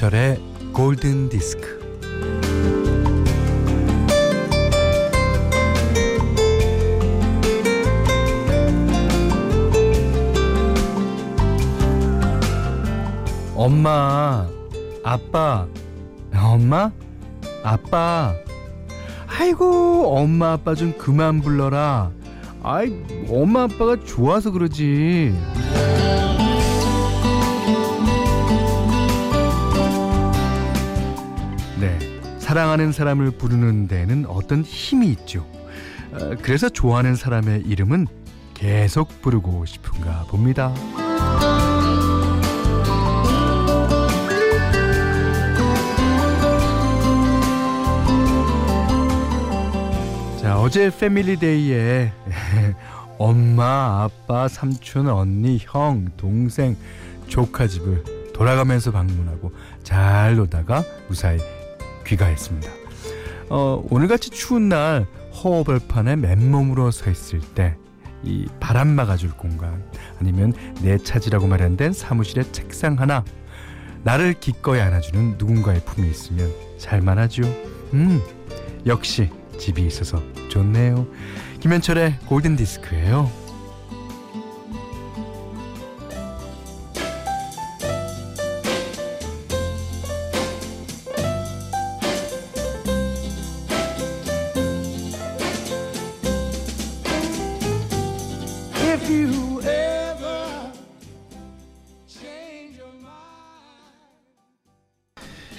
김현철의 0.00 0.40
골든 0.72 1.28
디스크. 1.28 1.78
엄마, 13.54 14.48
아빠, 15.04 15.66
엄마, 16.34 16.90
아빠. 17.62 18.32
아이고, 19.26 20.16
엄마, 20.16 20.52
아빠 20.52 20.74
좀 20.74 20.96
그만 20.96 21.42
불러라. 21.42 22.10
아이, 22.62 22.90
엄마, 23.28 23.64
아빠가 23.64 24.02
좋아서 24.02 24.50
그러지. 24.50 25.34
사랑하는 32.50 32.90
사람을 32.90 33.30
부르는 33.30 33.86
데는 33.86 34.26
어떤 34.26 34.64
힘이 34.64 35.10
있죠. 35.10 35.46
어, 36.10 36.34
그래서 36.42 36.68
좋아하는 36.68 37.14
사람의 37.14 37.62
이름은 37.64 38.08
계속 38.54 39.22
부르고 39.22 39.66
싶은가 39.66 40.24
봅니다. 40.28 40.74
자, 50.40 50.58
어제 50.58 50.90
패밀리데이에 50.90 52.12
엄마, 53.16 54.02
아빠, 54.02 54.48
삼촌, 54.48 55.06
언니, 55.06 55.60
형, 55.60 56.08
동생, 56.16 56.76
조카 57.28 57.68
집을 57.68 58.32
돌아가면서 58.34 58.90
방문하고 58.90 59.52
잘 59.84 60.34
노다가 60.34 60.82
무사히 61.06 61.38
귀가했습니다. 62.06 62.70
어, 63.48 63.82
오늘같이 63.90 64.30
추운 64.30 64.68
날 64.68 65.06
허허벌판에 65.42 66.16
맨몸으로 66.16 66.90
서 66.90 67.10
있을 67.10 67.40
때 67.40 67.76
이 68.22 68.46
바람 68.60 68.88
막아줄 68.88 69.30
공간 69.30 69.82
아니면 70.20 70.52
내 70.82 70.98
차지라고 70.98 71.46
마련된 71.46 71.92
사무실의 71.92 72.52
책상 72.52 72.98
하나 72.98 73.24
나를 74.02 74.34
기꺼이 74.34 74.80
안아주는 74.80 75.36
누군가의 75.38 75.82
품이 75.84 76.08
있으면 76.08 76.50
살만하죠. 76.78 77.42
음 77.94 78.20
역시 78.86 79.30
집이 79.58 79.86
있어서 79.86 80.22
좋네요. 80.48 81.06
김현철의 81.60 82.18
골든 82.26 82.56
디스크예요. 82.56 83.30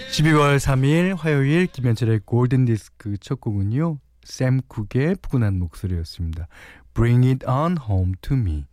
12월 0.10 0.58
3일 0.58 1.16
화요일 1.18 1.68
김현철의 1.68 2.22
골든 2.26 2.66
디스크 2.66 3.18
첫 3.20 3.40
곡은요. 3.40 4.00
샘 4.24 4.59
쿡의 4.68 5.16
푸근한 5.22 5.58
목소리였습니다. 5.59 6.48
Bring 6.94 7.28
it 7.28 7.46
on 7.46 7.78
home 7.78 8.14
to 8.22 8.36
me. 8.36 8.66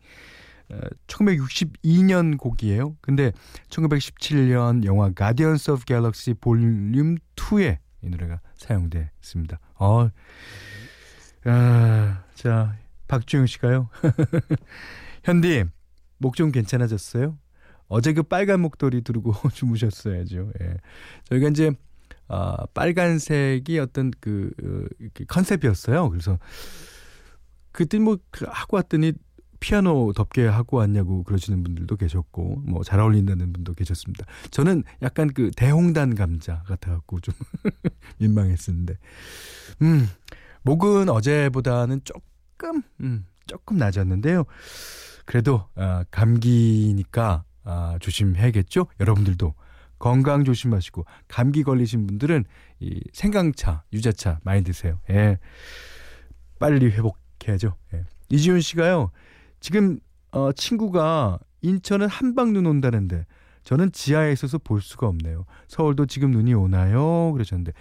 1962년 1.06 2.36
곡이에요. 2.38 2.96
근데 3.00 3.32
1917년 3.68 4.84
영화 4.84 5.10
Guardians 5.10 5.70
of 5.70 5.84
Galaxy 5.84 6.34
Volume 6.34 7.16
2에 7.36 7.78
이 8.02 8.08
노래가 8.08 8.40
사용됐습니다. 8.56 9.58
어, 9.76 10.10
아, 11.44 12.24
자, 12.34 12.76
박주영 13.06 13.46
씨가요. 13.46 13.88
현디, 15.24 15.64
목 16.18 16.34
좀 16.34 16.50
괜찮아졌어요? 16.52 17.38
어제 17.88 18.12
그 18.12 18.22
빨간 18.22 18.60
목도리 18.60 19.02
두르고 19.02 19.32
주무셨어야죠. 19.52 20.52
예. 20.62 20.76
저희가 21.24 21.48
이제 21.48 21.72
아, 22.28 22.66
빨간색이 22.74 23.78
어떤 23.78 24.10
그, 24.20 24.52
그 25.14 25.24
컨셉이었어요. 25.26 26.10
그래서 26.10 26.38
그때 27.72 27.98
뭐그 27.98 28.46
하고 28.48 28.76
왔더니 28.76 29.12
피아노 29.60 30.12
덮개 30.12 30.46
하고 30.46 30.76
왔냐고 30.76 31.24
그러시는 31.24 31.64
분들도 31.64 31.96
계셨고 31.96 32.62
뭐 32.64 32.82
잘 32.84 33.00
어울린다는 33.00 33.52
분도 33.52 33.74
계셨습니다. 33.74 34.24
저는 34.50 34.84
약간 35.02 35.32
그 35.32 35.50
대홍단 35.56 36.14
감자 36.14 36.62
같아 36.64 36.92
갖고 36.92 37.18
좀 37.20 37.34
민망했었는데. 38.18 38.94
음. 39.82 40.08
목은 40.62 41.08
어제보다는 41.08 42.02
조금 42.04 42.82
음, 43.00 43.24
조금 43.46 43.78
낮았는데요. 43.78 44.44
그래도 45.24 45.66
아, 45.74 46.04
감기니까 46.10 47.44
아, 47.68 47.98
조심해야겠죠? 48.00 48.86
여러분들도 48.98 49.54
건강 49.98 50.44
조심하시고 50.44 51.04
감기 51.28 51.62
걸리신 51.62 52.06
분들은 52.06 52.44
이 52.80 53.00
생강차, 53.12 53.82
유자차 53.92 54.40
많이 54.42 54.64
드세요. 54.64 54.98
예. 55.10 55.38
빨리 56.58 56.86
회복해야죠. 56.86 57.76
예. 57.92 58.04
이지훈 58.30 58.62
씨가요. 58.62 59.10
지금 59.60 59.98
어, 60.30 60.50
친구가 60.52 61.38
인천은 61.60 62.08
한방 62.08 62.54
눈 62.54 62.64
온다는데 62.64 63.26
저는 63.64 63.92
지하에 63.92 64.32
있어서 64.32 64.56
볼 64.56 64.80
수가 64.80 65.06
없네요. 65.06 65.44
서울도 65.66 66.06
지금 66.06 66.30
눈이 66.30 66.54
오나요? 66.54 67.32
그러셨는데 67.32 67.72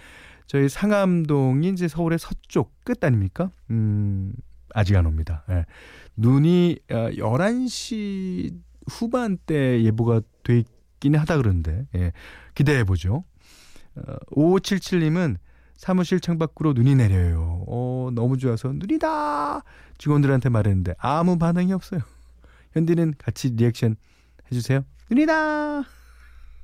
저희 0.46 0.68
상암동이 0.68 1.68
이제 1.70 1.88
서울의 1.88 2.18
서쪽 2.18 2.74
끝 2.84 3.02
아닙니까? 3.04 3.50
음, 3.70 4.34
아직 4.74 4.96
안 4.96 5.06
옵니다. 5.06 5.44
예. 5.48 5.64
눈이 6.16 6.78
어, 6.90 7.08
11시 7.12 8.67
후반대 8.88 9.82
예보가 9.84 10.22
돼 10.44 10.58
있긴 10.58 11.16
하다 11.16 11.36
그러는데 11.38 11.86
예, 11.94 12.12
기대해 12.54 12.84
보죠. 12.84 13.24
어, 13.94 14.16
5577님은 14.30 15.36
사무실 15.76 16.20
창밖으로 16.20 16.72
눈이 16.72 16.96
내려요. 16.96 17.64
어, 17.68 18.10
너무 18.12 18.36
좋아서 18.38 18.72
눈이다 18.72 19.62
직원들한테 19.98 20.48
말했는데 20.48 20.94
아무 20.98 21.38
반응이 21.38 21.72
없어요. 21.72 22.00
현디는 22.72 23.14
같이 23.18 23.50
리액션 23.50 23.96
해주세요. 24.50 24.84
눈이다. 25.10 25.82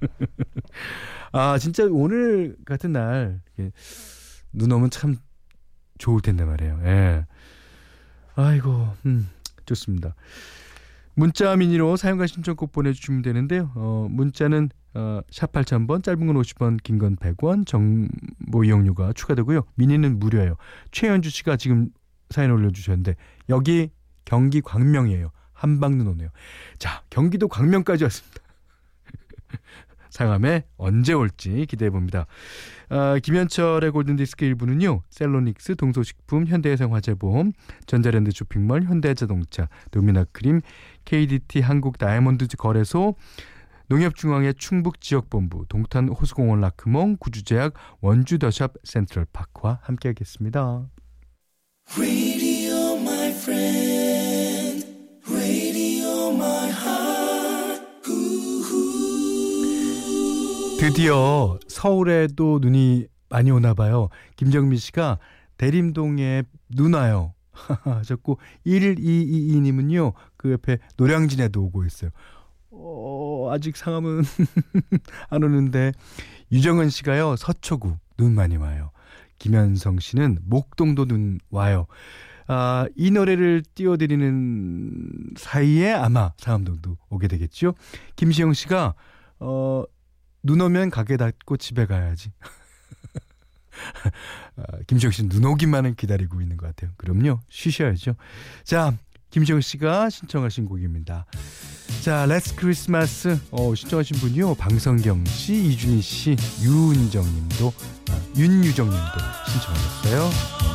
아 1.32 1.58
진짜 1.58 1.84
오늘 1.90 2.56
같은 2.64 2.92
날 2.92 3.40
눈 4.54 4.70
오면 4.70 4.90
참 4.90 5.16
좋을 5.98 6.20
텐데 6.20 6.44
말이에요. 6.44 6.80
예. 6.84 7.26
아이고 8.36 8.88
음 9.06 9.28
좋습니다. 9.66 10.14
문자 11.14 11.54
미니로 11.56 11.96
사용과 11.96 12.26
신청곡 12.26 12.72
보내주시면 12.72 13.22
되는데요. 13.22 13.70
어, 13.74 14.06
문자는 14.10 14.70
어, 14.94 15.20
샵 15.30 15.52
8000번, 15.52 16.02
짧은 16.02 16.26
건 16.26 16.36
50원, 16.36 16.82
긴 16.82 16.98
건 16.98 17.16
100원, 17.16 17.66
정보 17.66 18.64
이용료가 18.64 19.12
추가되고요. 19.12 19.62
미니는 19.74 20.18
무료예요. 20.18 20.56
최현주 20.92 21.30
씨가 21.30 21.56
지금 21.56 21.88
사연 22.30 22.50
올려주셨는데 22.52 23.14
여기 23.48 23.90
경기 24.24 24.60
광명이에요. 24.60 25.30
한방눈 25.52 26.06
오네요. 26.08 26.28
자, 26.78 27.02
경기도 27.10 27.48
광명까지 27.48 28.04
왔습니다. 28.04 28.40
상암에 30.14 30.62
언제 30.76 31.12
올지 31.12 31.66
기대해 31.68 31.90
봅니다. 31.90 32.26
아, 32.88 33.18
김현철의 33.20 33.90
골든디스크 33.90 34.46
1부는요. 34.46 35.00
셀로닉스, 35.10 35.74
동서식품, 35.74 36.46
현대해상화재보험, 36.46 37.52
전자랜드 37.86 38.30
쇼핑몰, 38.30 38.84
현대자동차, 38.84 39.68
노미나크림, 39.90 40.60
KDT 41.04 41.60
한국 41.60 41.98
다이아몬드 41.98 42.46
거래소, 42.56 43.16
농협중앙회 43.88 44.52
충북지역본부, 44.52 45.66
동탄 45.68 46.08
호수공원 46.08 46.60
라크몽, 46.60 47.16
구주제약, 47.18 47.74
원주더샵 48.00 48.74
센트럴파크와 48.84 49.80
함께하겠습니다. 49.82 50.86
드디어 60.78 61.58
서울에도 61.68 62.58
눈이 62.60 63.06
많이 63.28 63.50
오나 63.50 63.74
봐요. 63.74 64.08
김정민 64.36 64.78
씨가 64.78 65.18
대림동에 65.56 66.42
눈 66.68 66.94
와요. 66.94 67.34
하셨고 67.52 68.38
1222님은요. 68.66 70.12
그 70.36 70.52
옆에 70.52 70.78
노량진에도 70.96 71.62
오고 71.64 71.84
있어요. 71.84 72.10
어, 72.70 73.48
아직 73.52 73.76
상암은 73.76 74.22
안 75.30 75.42
오는데 75.42 75.92
유정은 76.52 76.90
씨가요. 76.90 77.36
서초구 77.36 77.96
눈 78.16 78.34
많이 78.34 78.56
와요. 78.56 78.90
김현성 79.38 79.98
씨는 80.00 80.38
목동도 80.44 81.06
눈 81.06 81.38
와요. 81.50 81.86
아, 82.46 82.86
이 82.94 83.10
노래를 83.10 83.62
띄워드리는 83.74 85.32
사이에 85.36 85.92
아마 85.92 86.32
상암동도 86.36 86.96
오게 87.08 87.28
되겠죠. 87.28 87.74
김시영 88.16 88.52
씨가 88.52 88.94
어 89.40 89.84
눈 90.44 90.60
오면 90.60 90.90
가게 90.90 91.16
닫고 91.16 91.56
집에 91.56 91.86
가야지. 91.86 92.30
아, 94.56 94.62
김지영 94.86 95.10
씨는 95.10 95.30
눈 95.30 95.44
오기만은 95.46 95.96
기다리고 95.96 96.40
있는 96.40 96.56
것 96.56 96.66
같아요. 96.66 96.92
그럼요. 96.96 97.40
쉬셔야죠. 97.48 98.14
자, 98.62 98.94
김지영 99.30 99.62
씨가 99.62 100.10
신청하신 100.10 100.66
곡입니다. 100.66 101.26
자, 102.02 102.26
Last 102.26 102.54
Christmas 102.54 103.40
어, 103.50 103.74
신청하신 103.74 104.18
분이요. 104.18 104.54
방성경 104.54 105.24
씨, 105.24 105.54
이준희 105.54 106.00
씨, 106.02 106.36
유은정 106.62 107.24
님도 107.24 107.72
아, 108.10 108.20
윤유정 108.36 108.90
님도 108.90 109.18
신청하셨어요. 109.50 110.73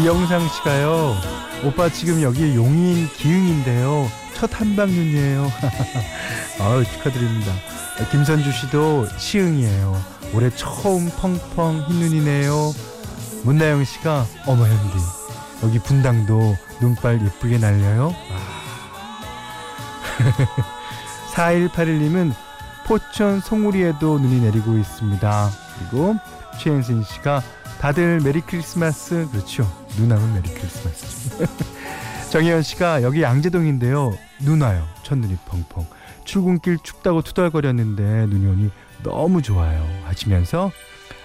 이영상 0.00 0.48
씨가요. 0.48 1.16
오빠 1.64 1.88
지금 1.88 2.22
여기 2.22 2.54
용인 2.54 3.08
기흥인데요. 3.08 4.08
첫 4.34 4.48
한방눈이에요. 4.60 5.50
아유 6.60 6.84
축하드립니다. 6.84 7.52
김선주 8.12 8.52
씨도 8.52 9.08
시흥이에요. 9.16 10.00
올해 10.34 10.50
처음 10.50 11.10
펑펑 11.10 11.84
흰 11.88 11.98
눈이네요. 11.98 12.72
문나영 13.42 13.84
씨가 13.84 14.24
어머 14.46 14.66
현디 14.66 14.98
여기 15.64 15.80
분당도 15.80 16.56
눈발 16.80 17.20
예쁘게 17.20 17.58
날려요. 17.58 18.14
아. 18.30 18.48
4181님은 21.34 22.32
포천 22.86 23.40
송우리에도 23.40 24.18
눈이 24.20 24.40
내리고 24.42 24.78
있습니다. 24.78 25.50
그리고 25.90 26.16
최현신 26.58 27.02
씨가 27.02 27.42
다들 27.80 28.20
메리 28.20 28.40
크리스마스. 28.40 29.28
그렇죠. 29.30 29.70
눈 29.98 30.10
오면 30.10 30.34
메리 30.34 30.48
크리스마스. 30.52 31.48
정혜연 32.30 32.62
씨가 32.62 33.02
여기 33.02 33.22
양재동인데요. 33.22 34.16
눈 34.40 34.60
와요. 34.62 34.86
첫눈이 35.04 35.36
펑펑. 35.46 35.86
출근길 36.24 36.78
춥다고 36.82 37.22
투덜거렸는데 37.22 38.26
눈이 38.26 38.46
오니 38.46 38.70
너무 39.02 39.40
좋아요. 39.42 39.88
하시면서 40.04 40.70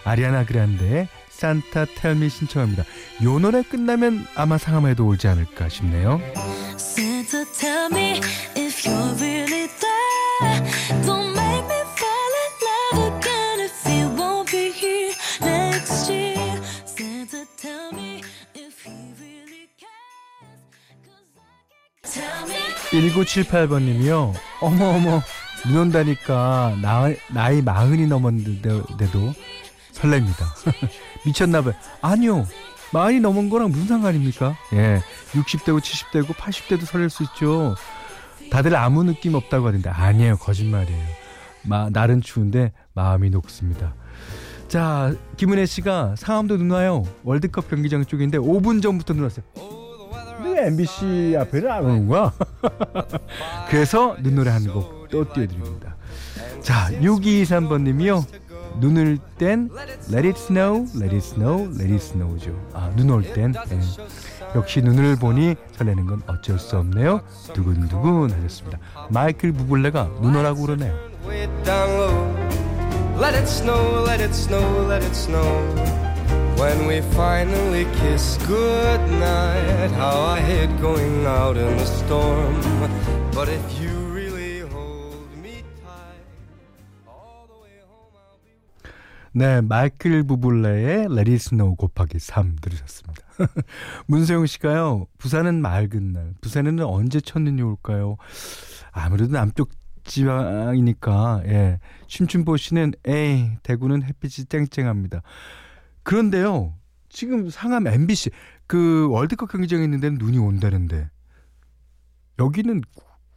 아리아나 0.05 0.45
그란데의 0.45 1.07
Santa 1.29 1.85
Tell 1.95 2.18
Me 2.18 2.29
신청합니다. 2.29 2.83
요 3.23 3.39
노래 3.39 3.63
끝나면 3.63 4.25
아마 4.35 4.57
상암에도 4.57 5.05
오지 5.05 5.27
않을까 5.27 5.67
싶네요. 5.69 6.21
Santa, 6.75 7.45
1978번님이요. 22.93 24.33
어머 24.61 24.85
어머 24.89 25.21
눈 25.65 25.77
온다니까 25.77 26.77
나, 26.81 27.09
나이 27.33 27.61
마흔이 27.61 28.07
넘었는데도 28.07 29.33
설렙니다. 29.93 30.45
미쳤나봐요. 31.25 31.73
아니요. 32.01 32.45
마흔이 32.91 33.19
넘은 33.21 33.49
거랑 33.49 33.71
무슨 33.71 33.87
상관입니까? 33.87 34.55
예. 34.73 35.01
60대고 35.31 35.79
70대고 35.79 36.27
80대도 36.35 36.85
설렐 36.85 37.09
수 37.09 37.23
있죠. 37.23 37.75
다들 38.51 38.75
아무 38.75 39.03
느낌 39.03 39.33
없다고 39.33 39.67
하는데 39.67 39.89
아니에요. 39.89 40.37
거짓말이에요. 40.37 41.05
마, 41.63 41.89
날은 41.89 42.21
추운데 42.21 42.71
마음이 42.93 43.29
녹습니다. 43.31 43.95
자, 44.67 45.13
김은혜 45.37 45.65
씨가 45.65 46.15
상암도 46.17 46.57
눈 46.57 46.71
와요. 46.71 47.03
월드컵 47.23 47.69
경기장 47.69 48.05
쪽인데 48.05 48.37
5분 48.37 48.81
전부터 48.83 49.13
눈 49.13 49.23
왔어요. 49.23 49.82
왜 50.53 50.67
MBC 50.67 51.35
앞에는 51.39 51.71
안 51.71 51.83
오는 51.85 52.07
거야? 52.07 52.31
그래서 53.69 54.15
눈노래 54.21 54.51
한 54.51 54.67
곡 54.67 55.03
또 55.09 55.23
띄워드립니다. 55.31 55.95
자, 56.61 56.89
6223번님이요. 57.01 58.25
눈을 58.79 59.19
땐 59.37 59.69
Let 60.11 60.27
it 60.27 60.39
snow, 60.39 60.87
let 60.95 61.13
it 61.15 61.17
snow, 61.17 61.65
let 61.79 61.91
it 61.93 61.95
snow죠. 62.03 62.51
아, 62.73 62.89
눈 62.95 63.11
올 63.11 63.21
땐 63.33 63.51
네. 63.69 63.79
역시 64.55 64.81
눈을 64.81 65.17
보니 65.17 65.55
설레는 65.77 66.07
건 66.07 66.21
어쩔 66.25 66.57
수 66.57 66.77
없네요. 66.77 67.21
두근두근 67.53 68.31
하셨습니다. 68.31 68.79
마이클 69.09 69.51
부블레가 69.51 70.09
눈 70.21 70.35
오라고 70.35 70.61
그러네요. 70.65 70.95
Let 73.21 73.37
it 73.37 73.43
snow, 73.47 74.03
let 74.07 74.23
it 74.23 74.33
snow, 74.33 74.89
let 74.89 75.05
it 75.05 75.15
snow. 75.15 76.02
When 76.57 76.87
we 76.87 77.01
finally 77.13 77.85
kiss 77.99 78.37
goodnight, 78.47 79.91
how 79.91 80.21
I 80.21 80.39
hate 80.39 80.69
going 80.79 81.25
out 81.25 81.57
in 81.57 81.77
the 81.77 81.85
storm. 81.85 82.61
But 83.33 83.49
if 83.49 83.81
you 83.81 83.89
really 84.13 84.61
hold 84.61 85.27
me 85.41 85.63
tight, 85.83 86.23
all 87.05 87.45
the 87.47 87.59
way 87.61 87.81
home 87.85 88.15
I'll 88.15 88.39
be. 88.43 88.53
네, 89.33 89.61
마이클 89.61 90.23
부블레의 90.23 91.07
Let 91.11 91.29
It 91.29 91.33
Snow 91.33 91.75
곱하기 91.75 92.19
3 92.19 92.55
들으셨습니다. 92.61 93.23
문세용 94.05 94.45
씨가요, 94.45 95.07
부산은 95.17 95.61
맑은 95.61 96.13
날, 96.13 96.33
부산에는 96.41 96.85
언제 96.85 97.19
첫눈이 97.19 97.61
올까요? 97.61 98.17
아무래도 98.91 99.33
남쪽 99.33 99.71
지방이니까, 100.05 101.41
예. 101.45 101.79
춤춘보 102.07 102.57
씨는, 102.57 102.93
에이, 103.05 103.51
대구는 103.63 104.03
햇빛이 104.03 104.45
쨍쨍합니다. 104.45 105.23
그런데요, 106.03 106.75
지금 107.09 107.49
상암 107.49 107.87
MBC 107.87 108.31
그 108.67 109.07
월드컵 109.09 109.51
경기장에 109.51 109.83
있는 109.83 109.99
데는 109.99 110.17
눈이 110.17 110.37
온다는데 110.37 111.09
여기는 112.39 112.81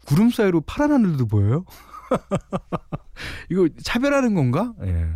구름 0.06 0.30
사이로 0.30 0.62
파란 0.62 0.92
하늘도 0.92 1.26
보여요? 1.26 1.64
이거 3.50 3.68
차별하는 3.82 4.34
건가? 4.34 4.72
예. 4.82 5.08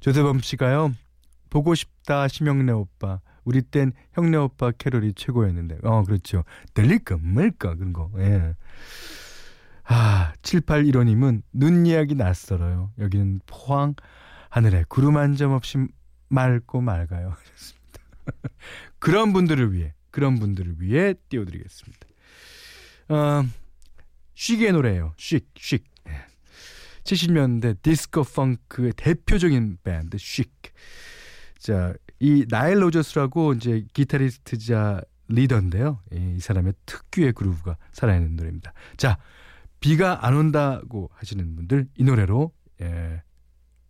조세범 0.00 0.40
씨가요. 0.40 0.92
보고 1.50 1.74
싶다 1.74 2.26
심영래 2.28 2.72
오빠. 2.72 3.20
우리 3.44 3.60
땐 3.62 3.92
형네 4.14 4.36
오빠 4.38 4.70
캐롤이 4.72 5.12
최고였는데. 5.14 5.78
어, 5.84 6.02
그렇죠. 6.04 6.44
들릴까 6.72 7.18
말까 7.20 7.74
그런 7.76 7.92
거. 7.92 8.10
예. 8.18 8.54
아, 9.84 10.32
7815님은 10.42 11.42
눈 11.52 11.84
이야기 11.86 12.14
낯설어요. 12.14 12.90
여기는 12.98 13.40
포항 13.46 13.94
하늘에 14.48 14.84
구름 14.88 15.16
한 15.18 15.36
점 15.36 15.52
없이 15.52 15.86
맑고 16.34 16.80
맑아요. 16.80 17.36
그런 18.98 19.32
분들을 19.32 19.72
위해, 19.72 19.94
그런 20.10 20.38
분들을 20.38 20.80
위해 20.80 21.14
띄워드리겠습니다. 21.28 22.06
어, 23.08 23.44
쉬의 24.34 24.72
노래예요. 24.72 25.14
쉬, 25.16 25.40
쉬. 25.56 25.78
70년대 27.04 27.82
디스코 27.82 28.24
펑크의 28.24 28.94
대표적인 28.96 29.78
밴드 29.82 30.16
쉬. 30.18 30.44
자, 31.58 31.94
이 32.18 32.46
나일 32.48 32.82
로저스라고 32.82 33.52
이제 33.54 33.84
기타리스트자 33.92 35.02
리더인데요. 35.28 36.00
이, 36.12 36.34
이 36.36 36.40
사람의 36.40 36.72
특유의 36.86 37.32
그루브가 37.34 37.76
살아있는 37.92 38.36
노래입니다. 38.36 38.72
자, 38.96 39.18
비가 39.80 40.26
안 40.26 40.34
온다고 40.34 41.10
하시는 41.14 41.54
분들 41.56 41.88
이 41.96 42.04
노래로 42.04 42.52
예, 42.80 43.22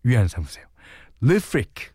위안 0.02 0.26
삼으세요. 0.26 0.66
Freak. 1.22 1.93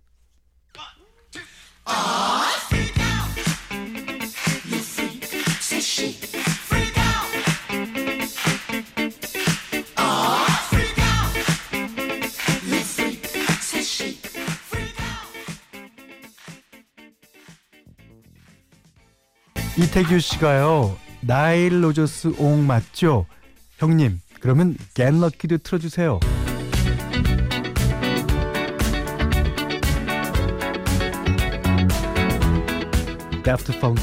이태규 19.80 20.20
씨가요. 20.20 20.98
나일 21.22 21.84
로저스 21.84 22.34
옹 22.38 22.68
맞죠? 22.68 23.26
형님, 23.78 24.20
그러면 24.42 24.76
겟럭키도 24.94 25.60
틀어주세요. 25.60 26.20
Daft 33.50 33.80
Punk, 33.80 34.00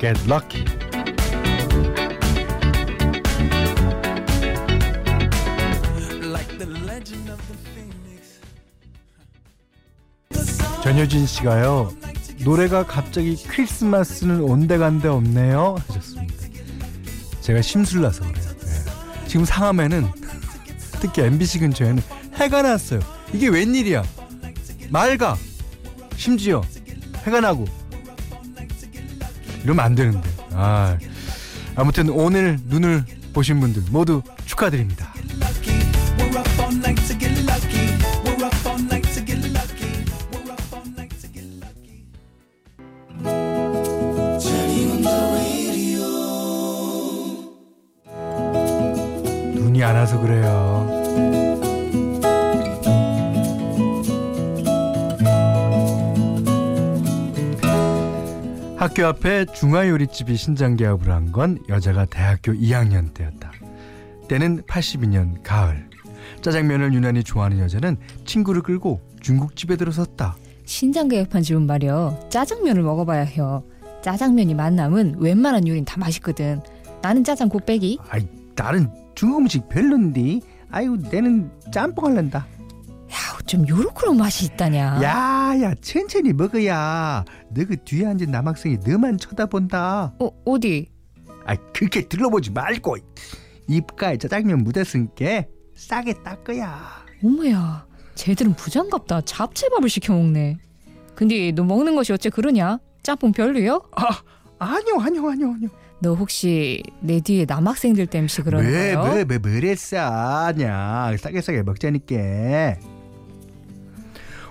Get 0.00 0.18
Lucky. 0.26 0.64
전효진 10.82 11.26
씨가요. 11.26 11.92
노래가 12.42 12.86
갑자기 12.86 13.36
크리스마스는 13.36 14.40
온데간데 14.40 15.08
없네요 15.08 15.76
하셨습니다. 15.86 16.34
제가 17.42 17.60
심술나서 17.60 18.24
그래요. 18.24 18.48
네. 18.60 19.26
지금 19.28 19.44
상암에는 19.44 20.10
특히 21.02 21.20
MBC 21.20 21.58
근처에는 21.58 22.02
해가 22.36 22.62
났어요. 22.62 23.00
이게 23.34 23.48
웬일이야? 23.48 24.02
맑아. 24.88 25.36
심지어 26.16 26.62
해가 27.26 27.42
나고. 27.42 27.83
이러면 29.64 29.84
안 29.84 29.94
되는데. 29.94 30.30
아, 30.52 30.96
아무튼 31.74 32.10
오늘 32.10 32.58
눈을 32.66 33.04
보신 33.32 33.58
분들 33.58 33.84
모두 33.90 34.22
축하드립니다. 34.44 35.13
학교 59.04 59.08
앞에 59.18 59.44
중화요리집이 59.52 60.34
신장 60.36 60.76
개업을 60.76 61.12
한 61.12 61.30
건 61.30 61.58
여자가 61.68 62.06
대학교 62.06 62.52
2학년 62.52 63.12
때였다. 63.12 63.52
때는 64.28 64.62
82년 64.62 65.42
가을. 65.42 65.90
짜장면을 66.40 66.94
유난히 66.94 67.22
좋아하는 67.22 67.58
여자는 67.58 67.98
친구를 68.24 68.62
끌고 68.62 69.02
중국집에 69.20 69.76
들어섰다. 69.76 70.36
신장 70.64 71.08
개업한 71.08 71.42
집은 71.42 71.66
말이야 71.66 72.18
짜장면을 72.30 72.82
먹어봐야 72.82 73.24
해요. 73.24 73.62
짜장면이 74.02 74.54
맛남은 74.54 75.16
웬만한 75.18 75.68
요리는 75.68 75.84
다 75.84 75.98
맛있거든. 75.98 76.62
나는 77.02 77.24
짜장 77.24 77.50
곱빼기. 77.50 77.98
아이, 78.08 78.26
나는 78.56 78.88
중국 79.14 79.40
음식 79.40 79.68
별론데. 79.68 80.40
아유, 80.70 80.96
내는 81.10 81.50
짬뽕 81.70 82.06
할란다. 82.06 82.46
야, 83.54 83.56
좀 83.56 83.68
요렇게런 83.68 84.16
맛이 84.16 84.46
있다냐. 84.46 85.00
야, 85.02 85.54
야, 85.62 85.74
천천히 85.80 86.32
먹어야. 86.32 87.24
너 87.50 87.64
그 87.64 87.76
뒤에 87.84 88.06
앉은 88.06 88.30
남학생이 88.30 88.78
너만 88.84 89.18
쳐다본다. 89.18 90.14
어, 90.18 90.30
어디? 90.44 90.88
아, 91.46 91.54
그렇게 91.72 92.08
들러보지 92.08 92.50
말고 92.50 92.96
입가에 93.68 94.18
짜장면 94.18 94.64
묻었으니까 94.64 95.44
싸게 95.76 96.14
닦아야. 96.24 97.04
어머야, 97.22 97.86
쟤들은 98.14 98.54
부장갑다. 98.54 99.22
잡채밥을 99.22 99.88
시켜 99.88 100.12
먹네. 100.14 100.58
근데 101.14 101.52
너 101.52 101.62
먹는 101.64 101.94
것이 101.96 102.12
어째 102.12 102.30
그러냐? 102.30 102.78
짬뽕 103.02 103.32
별로요? 103.32 103.82
아, 103.96 104.20
아니요, 104.58 104.96
아니요, 105.00 105.28
아니요, 105.30 105.52
아니요. 105.54 105.68
너 106.00 106.14
혹시 106.14 106.82
내 107.00 107.20
뒤에 107.20 107.44
남학생들 107.46 108.06
땜시 108.06 108.42
그러는 108.42 108.70
왜, 108.70 108.94
거요? 108.94 109.14
왜, 109.14 109.24
왜, 109.28 109.38
뭐래 109.38 109.74
싸냐. 109.74 111.16
싸게 111.18 111.40
싸게 111.40 111.62
먹자니까. 111.62 112.14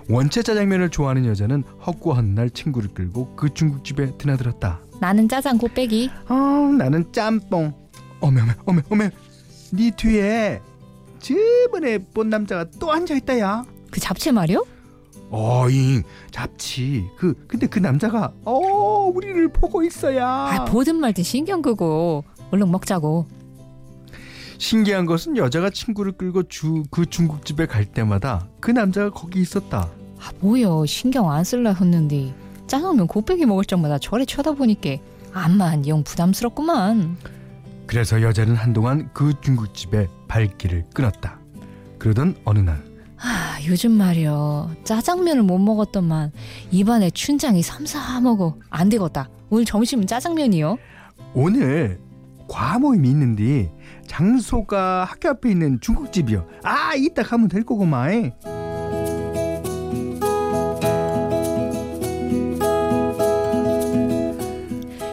원체 0.08 0.42
짜장면을 0.42 0.90
좋아하는 0.90 1.24
여자는 1.26 1.64
헛구한 1.86 2.34
날 2.34 2.50
친구를 2.50 2.90
끌고 2.90 3.34
그 3.36 3.52
중국집에 3.52 4.16
드나들었다. 4.18 4.80
나는 5.00 5.28
짜장 5.28 5.58
곱빼기. 5.58 6.10
어, 6.28 6.34
나는 6.34 7.10
짬뽕. 7.12 7.72
어메, 8.20 8.40
어메, 8.40 8.52
어메, 8.66 8.82
어메. 8.90 9.10
네 9.72 9.90
뒤에 9.96 10.60
저번에 11.18 11.98
본 11.98 12.28
남자가 12.28 12.66
또 12.78 12.92
앉아 12.92 13.14
있다야. 13.14 13.64
그 13.90 14.00
잡채 14.00 14.32
말이요? 14.32 14.64
어잉, 15.30 16.02
잡지. 16.30 17.08
그, 17.16 17.34
근데 17.48 17.66
그 17.66 17.78
남자가, 17.78 18.32
어, 18.44 19.10
우리를 19.12 19.48
보고 19.48 19.82
있어야. 19.82 20.26
아, 20.28 20.64
보든 20.66 20.96
말든 20.96 21.24
신경 21.24 21.60
끄고 21.62 22.24
얼른 22.50 22.70
먹자고. 22.70 23.26
신기한 24.64 25.04
것은 25.04 25.36
여자가 25.36 25.68
친구를 25.68 26.12
끌고 26.12 26.44
주, 26.44 26.84
그 26.90 27.04
중국집에 27.04 27.66
갈 27.66 27.84
때마다 27.84 28.48
그 28.60 28.70
남자가 28.70 29.10
거기 29.10 29.42
있었다. 29.42 29.90
아, 30.18 30.32
뭐여 30.40 30.86
신경 30.86 31.30
안 31.30 31.44
쓸라 31.44 31.74
했는데 31.74 32.34
짜장면 32.66 33.06
곱빼기 33.06 33.44
먹을 33.44 33.66
적마다 33.66 33.98
저래 33.98 34.24
쳐다보니까 34.24 34.96
암만 35.34 35.86
영 35.86 36.02
부담스럽구만. 36.02 37.18
그래서 37.86 38.22
여자는 38.22 38.56
한동안 38.56 39.10
그 39.12 39.34
중국집에 39.42 40.08
발길을 40.28 40.86
끊었다. 40.94 41.38
그러던 41.98 42.36
어느 42.46 42.60
날, 42.60 42.82
아, 43.18 43.58
요즘 43.66 43.92
말이여 43.92 44.76
짜장면을 44.84 45.42
못 45.42 45.58
먹었더만 45.58 46.32
입안에 46.70 47.10
춘장이 47.10 47.60
삼삼하고 47.60 48.62
안 48.70 48.88
되겠다. 48.88 49.28
오늘 49.50 49.66
점심은 49.66 50.06
짜장면이요. 50.06 50.78
오늘 51.34 52.00
과모임이 52.48 53.08
있는데 53.10 53.70
장소가 54.06 55.04
학교 55.04 55.30
앞에 55.30 55.50
있는 55.50 55.80
중국집이요. 55.80 56.46
아, 56.62 56.94
이따 56.94 57.22
가면 57.22 57.48
될 57.48 57.64
거구만. 57.64 58.32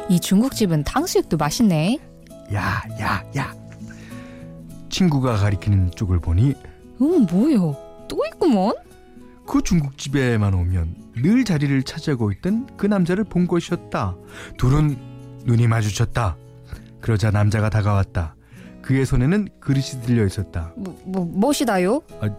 이 0.10 0.19
중국집은 0.19 0.83
탕수육도 0.83 1.38
맛있네. 1.38 1.98
야, 2.53 2.83
야, 3.00 3.24
야. 3.38 3.53
친구가 4.89 5.38
가리키는 5.38 5.91
쪽을 5.91 6.19
보니 6.19 6.53
음, 7.01 7.25
뭐요? 7.31 7.75
또 8.10 8.25
있구먼? 8.25 8.74
그 9.48 9.62
중국집에만 9.62 10.53
오면 10.53 10.95
늘 11.15 11.45
자리를 11.45 11.81
차지하고 11.83 12.31
있던 12.33 12.67
그 12.77 12.88
남자를 12.88 13.24
본 13.24 13.48
것이었다. 13.48 14.15
둘은 14.57 14.98
눈이 15.45 15.67
마주쳤다. 15.67 16.36
그러자 17.00 17.31
남자가 17.31 17.69
다가왔다. 17.69 18.36
그의 18.82 19.06
손에는 19.06 19.48
그릇이 19.60 20.02
들려 20.06 20.26
있었다. 20.26 20.74
뭐, 20.76 20.98
뭐 21.06 21.26
무엇이다요? 21.26 22.02
아, 22.20 22.30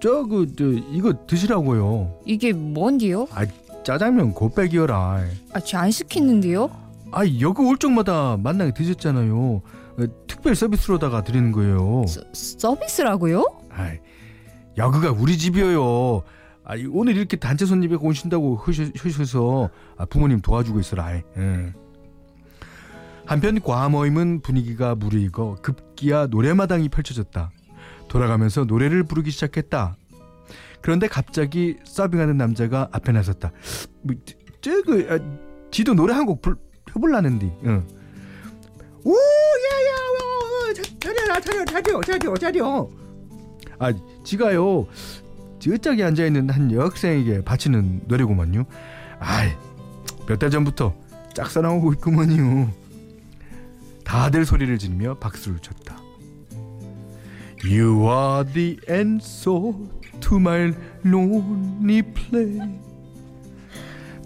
저그 0.00 0.52
저 0.56 0.64
이거 0.92 1.26
드시라고요. 1.26 2.20
이게 2.26 2.52
뭔디요? 2.52 3.26
짜장면 3.84 4.32
곱빼기여라. 4.32 5.24
아, 5.52 5.60
쟤안 5.60 5.90
시켰는데요? 5.90 6.70
아, 7.12 7.22
여기 7.40 7.62
올 7.62 7.78
적마다 7.78 8.36
만나게 8.36 8.72
드셨잖아요. 8.74 9.36
어, 9.36 10.04
특별 10.26 10.54
서비스로다가 10.54 11.22
드리는 11.22 11.52
거예요. 11.52 12.04
서, 12.06 12.20
서비스라고요? 12.32 13.44
아, 13.70 13.92
여기가 14.76 15.12
우리 15.12 15.38
집이에요. 15.38 16.22
아, 16.64 16.74
오늘 16.90 17.16
이렇게 17.16 17.36
단체 17.36 17.66
손님이 17.66 17.96
오신다고 17.96 18.56
하셔- 18.56 18.90
하셔서 18.98 19.70
아, 19.96 20.04
부모님 20.06 20.40
도와주고 20.40 20.80
있어라. 20.80 21.16
예. 21.16 21.22
한편 23.26 23.60
과모임은 23.60 24.40
분위기가 24.42 24.94
무르익어 24.94 25.56
급기야 25.62 26.26
노래마당이 26.26 26.88
펼쳐졌다. 26.90 27.50
돌아가면서 28.08 28.64
노래를 28.64 29.04
부르기 29.04 29.30
시작했다. 29.30 29.96
그런데 30.82 31.08
갑자기 31.08 31.76
서빙하는 31.84 32.36
남자가 32.36 32.88
앞에 32.92 33.12
나섰다. 33.12 33.52
뭐, 34.02 34.14
저그 34.60 35.08
아, 35.10 35.18
지도 35.70 35.94
노래 35.94 36.12
한 36.12 36.26
곡 36.26 36.42
해볼라는디. 36.90 37.50
응. 37.64 37.86
오, 39.04 39.10
야야, 39.12 39.94
어, 40.20 40.74
자려, 41.00 41.40
자려, 41.40 42.00
자려, 42.04 42.34
자려. 42.36 42.88
아, 43.78 43.92
지가요. 44.22 44.86
저짝에 45.58 46.02
앉아 46.04 46.26
있는 46.26 46.50
한 46.50 46.70
여학생에게 46.70 47.42
바치는 47.44 48.02
노래구만요. 48.06 48.64
아이, 49.18 49.50
몇 50.28 50.38
달 50.38 50.50
전부터 50.50 50.94
짝사랑하고 51.34 51.92
있구만요. 51.94 52.70
다들 54.14 54.44
소리를 54.46 54.78
지르며 54.78 55.14
박수를 55.14 55.58
쳤다. 55.58 56.00
You 57.64 58.08
are 58.08 58.44
the 58.52 58.76
answer 58.88 59.74
to 60.20 60.36
my 60.36 60.72
lonely 61.04 62.00
play. 62.14 62.60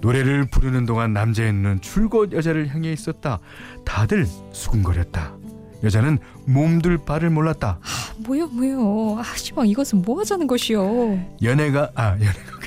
노래를 0.03 0.51
부르는 0.51 0.85
동안 0.85 1.15
남자의 1.15 1.55
눈은 1.55 1.81
줄곧 1.81 2.35
여자를 2.35 2.69
향해 2.69 2.93
있었다. 2.93 3.41
다들 3.87 4.27
수근거렸다. 4.53 5.35
여자는 5.83 6.19
몸둘 6.45 7.07
바를 7.07 7.31
몰랐다. 7.31 7.79
아, 7.81 8.15
뭐요, 8.19 8.49
뭐요. 8.49 9.21
아, 9.21 9.37
시방 9.37 9.67
이것은 9.69 10.03
뭐 10.03 10.21
하자는 10.21 10.47
것이요? 10.49 11.19
연애가 11.43 11.93
아 11.95 12.11
연애가 12.11 12.59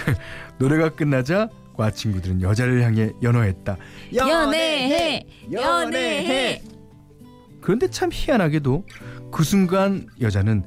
노래가 0.56 0.88
끝나자 0.88 1.50
과 1.76 1.90
친구들은 1.90 2.40
여자를 2.40 2.82
향해 2.82 3.10
연호했다. 3.20 3.76
연애해, 4.14 5.26
연애해. 5.52 6.62
그런데 7.60 7.88
참 7.88 8.10
희한하게도 8.12 8.84
그 9.32 9.42
순간 9.42 10.06
여자는 10.20 10.64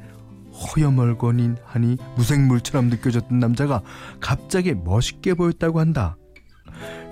허여멀건인 0.51 1.57
하니 1.63 1.97
무생물처럼 2.15 2.87
느껴졌던 2.87 3.39
남자가 3.39 3.81
갑자기 4.19 4.73
멋있게 4.73 5.35
보였다고 5.35 5.79
한다. 5.79 6.17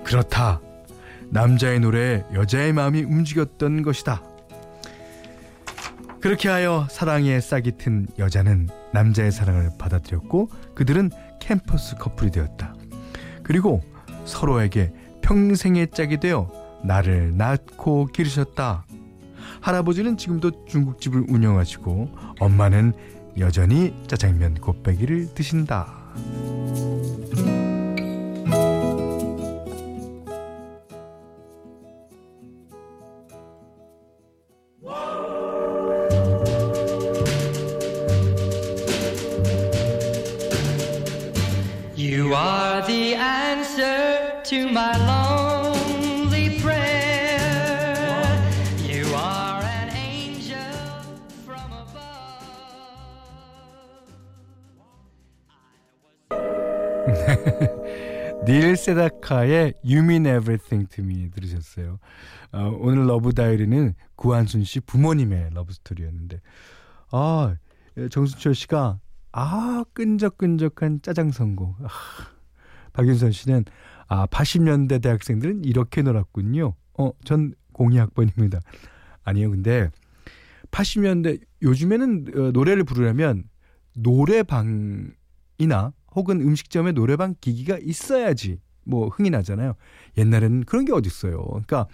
그렇다. 0.04 0.60
남자의 1.30 1.80
노래에 1.80 2.24
여자의 2.34 2.72
마음이 2.72 3.02
움직였던 3.02 3.82
것이다. 3.82 4.22
그렇게 6.20 6.48
하여 6.48 6.88
사랑에 6.90 7.40
싹이 7.40 7.76
튼 7.78 8.08
여자는 8.18 8.68
남자의 8.92 9.30
사랑을 9.30 9.70
받아들였고 9.78 10.50
그들은 10.74 11.10
캠퍼스 11.40 11.96
커플이 11.96 12.30
되었다. 12.32 12.74
그리고 13.44 13.80
서로에게 14.24 14.92
평생의 15.22 15.88
짝이 15.92 16.18
되어 16.18 16.50
나를 16.86 17.36
낳고 17.36 18.06
기르셨다. 18.06 18.86
할아버지는 19.60 20.16
지금도 20.16 20.64
중국집을 20.66 21.26
운영하시고 21.28 22.10
엄마는 22.40 22.92
여전히 23.38 23.94
짜장면 24.06 24.54
곱빼기를 24.54 25.34
드신다. 25.34 26.14
닐 58.44 58.76
세다카의 58.76 59.74
You 59.84 59.98
Mean 60.02 60.26
Everything 60.26 60.88
to 60.90 61.04
Me 61.04 61.30
들으셨어요. 61.30 61.98
어, 62.52 62.76
오늘 62.80 63.06
Love 63.06 63.32
Diary는 63.32 63.94
구한순 64.14 64.64
씨 64.64 64.80
부모님의 64.80 65.50
러브 65.52 65.72
스토리였는데 65.72 66.40
아 67.10 67.56
예, 67.96 68.08
정수철 68.08 68.54
씨가 68.54 69.00
아 69.32 69.84
끈적끈적한 69.92 71.02
짜장 71.02 71.30
선곡. 71.30 71.76
아, 71.82 71.88
박윤선 72.92 73.32
씨는 73.32 73.64
아 74.08 74.26
80년대 74.26 75.02
대학생들은 75.02 75.64
이렇게 75.64 76.02
놀았군요. 76.02 76.74
어 76.94 77.14
전 77.14 77.54
02학번입니다. 77.74 78.60
아니요 79.24 79.50
근데 79.50 79.90
80년대 80.70 81.40
요즘에는 81.62 82.26
어, 82.34 82.50
노래를 82.52 82.84
부르려면 82.84 83.44
노래방이나 83.96 85.14
혹은 86.16 86.40
음식점에 86.40 86.92
노래방 86.92 87.34
기기가 87.40 87.78
있어야지 87.80 88.58
뭐 88.84 89.08
흥이 89.08 89.30
나잖아요. 89.30 89.74
옛날에는 90.16 90.64
그런 90.64 90.84
게 90.84 90.92
어디 90.92 91.08
있어요. 91.08 91.44
그러니까 91.44 91.86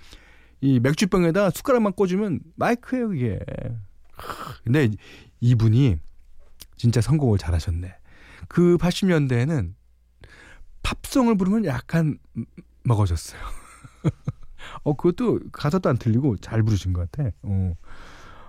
이 0.60 0.78
맥주병에다 0.78 1.50
숟가락만 1.50 1.92
꽂으면 1.94 2.40
마이크예요 2.54 3.08
그게. 3.08 3.40
근데 4.64 4.90
이분이 5.40 5.96
진짜 6.76 7.00
선곡을 7.00 7.38
잘하셨네. 7.38 7.94
그 8.48 8.76
80년대에는 8.78 9.74
팝송을 10.82 11.36
부르면 11.36 11.64
약간 11.64 12.18
먹어졌어요. 12.84 13.40
어 14.84 14.94
그것도 14.94 15.40
가사도 15.50 15.88
안 15.88 15.96
틀리고 15.98 16.36
잘 16.36 16.62
부르신 16.62 16.92
것 16.92 17.10
같아. 17.10 17.30
어. 17.42 17.74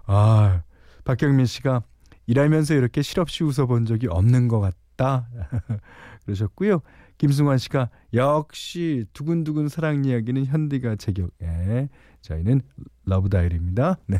아 0.05 0.61
박경민 1.03 1.47
씨가 1.47 1.81
일하면서 2.27 2.75
이렇게 2.75 3.01
실없이 3.01 3.43
웃어본 3.43 3.85
적이 3.85 4.07
없는 4.07 4.47
것 4.47 4.59
같 4.59 4.75
다. 4.95 5.27
그러셨고요. 6.25 6.81
김승환 7.17 7.57
씨가 7.57 7.89
역시 8.13 9.05
두근두근 9.13 9.69
사랑 9.69 10.05
이야기는 10.05 10.45
현디가 10.45 10.95
제격. 10.97 11.31
예. 11.41 11.89
저희는 12.21 12.61
Love 13.05 13.29
Diary입니다. 13.29 13.97
네. 14.07 14.17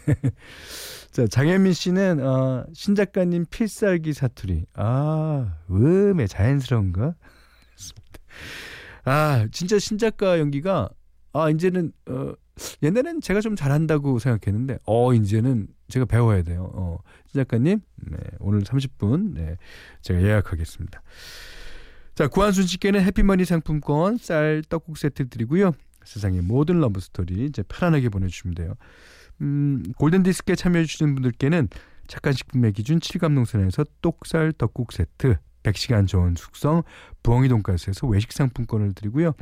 자, 1.11 1.27
장현민 1.27 1.73
씨는 1.73 2.25
어, 2.25 2.65
신 2.73 2.95
작가님 2.95 3.45
필살기 3.49 4.13
사투리. 4.13 4.65
아, 4.73 5.57
음에 5.69 6.27
자연스러운가? 6.27 7.15
아, 9.05 9.47
진짜 9.51 9.79
신 9.79 9.97
작가 9.97 10.39
연기가 10.39 10.89
아, 11.33 11.49
이제는 11.49 11.91
어 12.09 12.33
옛날엔 12.81 13.21
제가 13.21 13.41
좀 13.41 13.55
잘한다고 13.55 14.19
생각했는데 14.19 14.77
어 14.85 15.13
이제는 15.13 15.67
제가 15.87 16.05
배워야 16.05 16.43
돼요. 16.43 16.71
어, 16.73 16.97
신 17.27 17.39
작가님, 17.41 17.79
네, 17.95 18.17
오늘 18.39 18.61
30분 18.61 19.33
네, 19.33 19.57
제가 20.01 20.21
예약하겠습니다. 20.21 21.01
자, 22.15 22.27
구한순 22.27 22.67
씨께는 22.67 23.01
해피머니 23.01 23.43
상품권 23.45 24.17
쌀 24.17 24.61
떡국 24.69 24.97
세트 24.97 25.29
드리고요. 25.29 25.71
세상의 26.03 26.41
모든 26.41 26.79
러브 26.79 26.99
스토리 26.99 27.45
이제 27.45 27.63
편안하게 27.63 28.09
보내주시면 28.09 28.55
돼요. 28.55 28.75
음, 29.41 29.83
골든 29.97 30.23
디스크에 30.23 30.55
참여해 30.55 30.85
주시는 30.85 31.15
분들께는 31.15 31.69
착한 32.07 32.33
식품의 32.33 32.73
기준 32.73 32.99
7감농선에서 32.99 33.87
떡쌀 34.01 34.51
떡국 34.51 34.91
세트, 34.91 35.37
100시간 35.63 36.07
저온 36.07 36.35
숙성, 36.35 36.83
부엉이 37.23 37.47
돈가스에서 37.47 38.05
외식 38.07 38.31
상품권을 38.31 38.93
드리고요. 38.93 39.33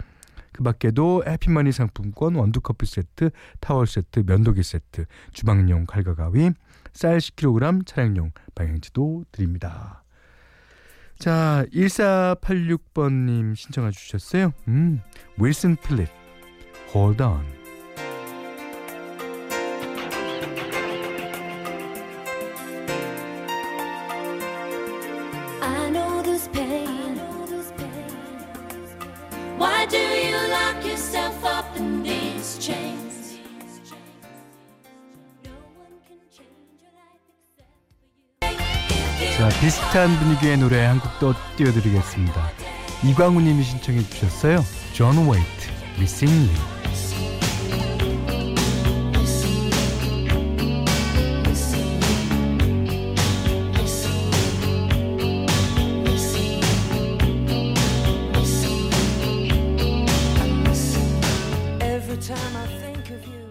그 0.51 0.63
밖에도 0.63 1.23
해피머니 1.25 1.71
상품권, 1.71 2.35
원두커피 2.35 2.85
세트, 2.85 3.29
타월 3.59 3.87
세트, 3.87 4.23
면도기 4.25 4.63
세트, 4.63 5.05
주방용 5.33 5.85
칼과 5.85 6.15
가위, 6.15 6.51
쌀 6.93 7.17
10kg, 7.17 7.85
차량용 7.85 8.31
방향지도 8.55 9.25
드립니다. 9.31 10.03
자, 11.17 11.65
1486번님 11.71 13.55
신청해 13.55 13.91
주셨어요. 13.91 14.53
음, 14.67 15.01
윌슨 15.37 15.75
필립, 15.75 16.09
Hold 16.93 17.23
On. 17.23 17.60
비슷한 39.61 40.17
분위기의 40.17 40.57
노래 40.57 40.83
한 40.85 40.99
곡 40.99 41.19
더 41.19 41.33
띄워드리겠습니다. 41.55 42.49
이광우 43.03 43.39
님이 43.41 43.63
신청해 43.63 44.01
주셨어요. 44.09 44.65
존 44.93 45.17
웨이트, 45.29 45.69
Missing 45.97 46.49
You. 46.51 47.71
Of 63.13 63.27
you. 63.27 63.49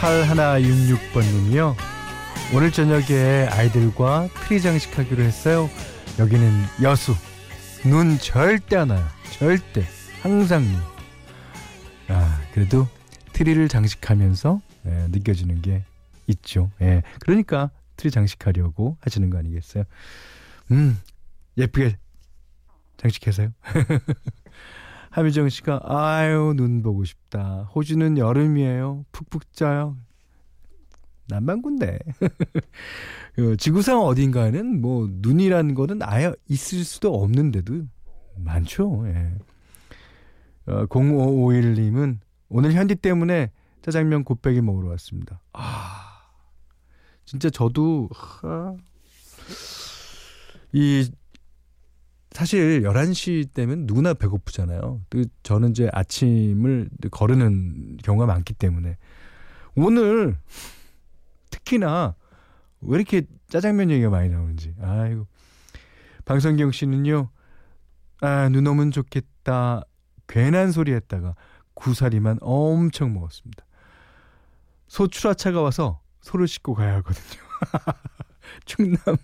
8166번님이요. 0.00 1.97
오늘 2.54 2.72
저녁에 2.72 3.46
아이들과 3.50 4.28
트리 4.46 4.62
장식하기로 4.62 5.22
했어요. 5.22 5.68
여기는 6.18 6.50
여수. 6.82 7.12
눈 7.84 8.18
절대 8.18 8.76
안 8.76 8.88
와요. 8.88 9.06
절대. 9.38 9.84
항상 10.22 10.62
눈. 10.62 10.80
아, 12.08 12.40
그래도 12.54 12.88
트리를 13.34 13.68
장식하면서 13.68 14.62
예, 14.86 14.90
느껴지는 15.10 15.60
게 15.60 15.84
있죠. 16.26 16.70
예. 16.80 17.02
그러니까 17.20 17.70
트리 17.96 18.10
장식하려고 18.10 18.96
하시는 19.02 19.28
거 19.28 19.36
아니겠어요? 19.38 19.84
음, 20.70 20.98
예쁘게 21.58 21.98
장식해서요. 22.96 23.52
하미정 25.10 25.50
씨가 25.50 25.80
아유 25.84 26.54
눈 26.56 26.82
보고 26.82 27.04
싶다. 27.04 27.68
호주는 27.74 28.16
여름이에요. 28.16 29.04
푹푹 29.12 29.52
쪄요. 29.52 29.96
남반구인데. 31.28 31.98
그 33.34 33.56
지구상 33.58 34.00
어딘가에는 34.00 34.80
뭐 34.80 35.08
눈이라는 35.10 35.74
거는 35.74 36.02
아예 36.02 36.32
있을 36.48 36.84
수도 36.84 37.14
없는데도 37.14 37.82
많죠. 38.36 39.04
예. 39.08 39.34
어, 40.66 40.86
0551님은 40.86 42.18
오늘 42.48 42.72
현디 42.72 42.96
때문에 42.96 43.50
짜장면 43.82 44.24
곱빼기 44.24 44.60
먹으러 44.60 44.88
왔습니다. 44.90 45.40
아, 45.52 46.22
진짜 47.24 47.48
저도 47.50 48.08
하, 48.12 48.76
이 50.72 51.10
사실 52.30 52.82
11시 52.82 53.52
되면 53.52 53.86
누구나 53.86 54.14
배고프잖아요. 54.14 55.00
그 55.08 55.24
저는 55.42 55.70
이제 55.70 55.88
아침을 55.92 56.90
거르는 57.10 57.96
경우가 58.02 58.26
많기 58.26 58.54
때문에 58.54 58.96
오늘 59.74 60.36
특히나 61.50 62.14
왜 62.80 62.96
이렇게 62.96 63.22
짜장면 63.48 63.90
얘기가 63.90 64.10
많이 64.10 64.28
나오는지. 64.28 64.74
아이고. 64.80 65.26
방성경 66.24 66.72
씨는요. 66.72 67.30
아, 68.20 68.48
눈 68.50 68.66
오면 68.66 68.90
좋겠다. 68.90 69.82
괜한 70.26 70.72
소리 70.72 70.92
했다가 70.92 71.34
구사리만 71.74 72.38
엄청 72.40 73.14
먹었습니다. 73.14 73.64
소 74.88 75.06
출하차가 75.08 75.62
와서 75.62 76.00
소를 76.20 76.46
싣고 76.48 76.74
가야 76.74 76.96
하거든요. 76.96 77.42
충남. 78.64 78.98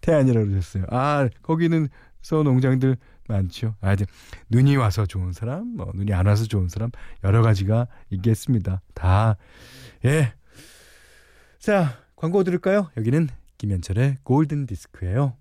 태안이라고 0.00 0.46
그러셨어요. 0.46 0.84
아, 0.90 1.28
거기는 1.42 1.88
소 2.22 2.42
농장들 2.42 2.96
많죠. 3.28 3.74
아, 3.80 3.92
이제 3.92 4.06
눈이 4.48 4.76
와서 4.76 5.06
좋은 5.06 5.32
사람, 5.32 5.76
뭐 5.76 5.90
눈이 5.94 6.12
안 6.12 6.26
와서 6.26 6.44
좋은 6.44 6.68
사람 6.68 6.90
여러 7.24 7.42
가지가 7.42 7.86
있겠습니다. 8.10 8.82
다 8.94 9.36
예. 10.04 10.32
자, 11.58 11.98
광고 12.14 12.44
들을까요? 12.44 12.90
여기는 12.96 13.28
김현철의 13.58 14.18
골든 14.22 14.66
디스크예요. 14.66 15.36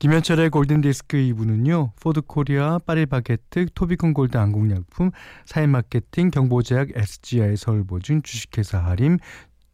김현철의 0.00 0.48
골든 0.48 0.80
디스크 0.80 1.18
2부는요. 1.18 1.92
포드 2.00 2.22
코리아, 2.22 2.78
파리바게트, 2.78 3.66
토비콤 3.74 4.14
골드 4.14 4.38
안국약품, 4.38 5.10
사회마케팅, 5.44 6.30
경보제약, 6.30 6.88
SGI 6.94 7.56
서울보증, 7.58 8.22
주식회사 8.22 8.78
하림, 8.78 9.18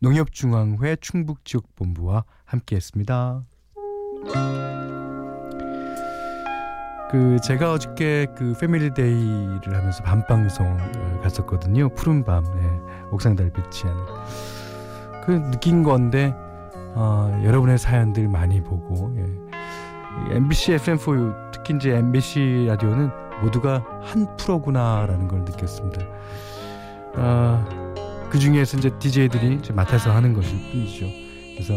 농협중앙회 0.01 0.97
충북지역본부와 1.01 2.25
함께했습니다. 2.45 3.45
그 7.11 7.38
제가 7.42 7.73
어저께 7.73 8.27
그 8.37 8.55
패밀리데이를 8.61 9.75
하면서 9.75 10.03
밤방송 10.03 11.21
갔었거든요. 11.23 11.88
푸른 11.90 12.25
밤, 12.25 12.45
예, 12.45 12.81
옥상 13.11 13.37
달빛이 13.37 13.83
하는 13.85 14.05
그 15.25 15.33
느낀 15.51 15.83
건데 15.83 16.35
어, 16.95 17.40
여러분의 17.45 17.79
사연들 17.79 18.29
많이 18.29 18.62
보고 18.62 19.14
예. 19.19 20.35
MBC 20.37 20.77
FM4 20.77 21.53
특히 21.53 21.75
이제 21.77 21.95
MBC 21.97 22.66
라디오는 22.69 23.11
모두가 23.42 23.85
한 24.03 24.37
프로구나라는 24.37 25.29
걸 25.29 25.40
느꼈습니다. 25.40 26.07
어, 27.16 27.64
그 28.31 28.38
중에서 28.38 28.79
이제 28.79 28.90
DJ들이 28.99 29.57
이제 29.57 29.73
맡아서 29.73 30.11
하는 30.11 30.33
것일 30.33 30.51
뿐이죠. 30.71 31.07
그래서 31.55 31.75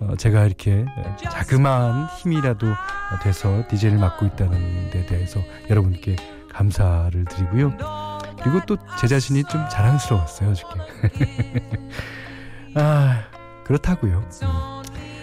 어, 0.00 0.14
제가 0.16 0.44
이렇게 0.44 0.84
자그마한 1.22 2.06
힘이라도 2.18 2.66
돼서 3.22 3.64
DJ를 3.68 3.98
맡고 3.98 4.26
있다는 4.26 4.90
데 4.90 5.04
대해서 5.06 5.40
여러분께 5.68 6.16
감사를 6.52 7.24
드리고요. 7.24 7.76
그리고 8.42 8.60
또 8.66 8.76
제 9.00 9.06
자신이 9.06 9.44
좀 9.44 9.68
자랑스러웠어요, 9.68 10.50
어저께. 10.50 10.80
아, 12.74 13.22
그렇다고요. 13.64 14.18
음. 14.42 14.82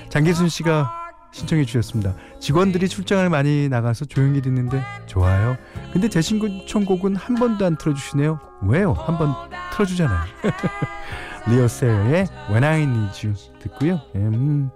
장기순 0.09 0.49
씨가 0.49 0.91
신청해 1.31 1.65
주셨습니다. 1.65 2.13
직원들이 2.39 2.88
출장을 2.88 3.29
많이 3.29 3.67
나가서 3.67 4.05
조용히 4.05 4.41
듣는데 4.41 4.81
좋아요. 5.05 5.57
근데 5.91 6.07
제 6.07 6.21
신청곡은 6.21 7.15
한 7.17 7.35
번도 7.35 7.65
안 7.65 7.77
틀어주시네요. 7.77 8.39
왜요? 8.63 8.93
한 8.93 9.17
번 9.17 9.33
틀어주잖아요. 9.73 10.19
리오세어의 11.47 12.27
When 12.49 12.63
I 12.63 12.81
Need 12.84 13.27
You 13.27 13.36
듣고요. 13.60 14.01
음, 14.15 14.69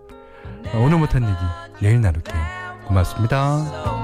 오늘 0.73 0.97
못한 0.97 1.23
얘기 1.23 1.35
내일 1.81 2.01
나눌게요. 2.01 2.39
고맙습니다. 2.85 3.99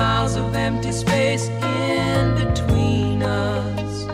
miles 0.00 0.36
of 0.36 0.54
empty 0.54 0.92
space 0.92 1.48
in 1.48 2.34
between 2.34 3.22
us. 3.22 4.06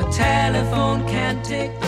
A 0.00 0.06
telephone 0.12 1.06
can't 1.08 1.44
take 1.44 1.81